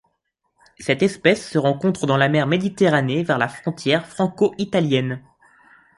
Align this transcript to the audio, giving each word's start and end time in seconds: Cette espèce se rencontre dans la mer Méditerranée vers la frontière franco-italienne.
Cette 0.79 1.03
espèce 1.03 1.47
se 1.47 1.59
rencontre 1.59 2.07
dans 2.07 2.17
la 2.17 2.27
mer 2.27 2.47
Méditerranée 2.47 3.21
vers 3.21 3.37
la 3.37 3.47
frontière 3.47 4.07
franco-italienne. 4.07 5.21